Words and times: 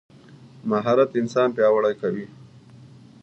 مهارت 0.69 1.09
انسان 1.21 1.47
پیاوړی 1.55 1.93
کوي. 2.01 2.25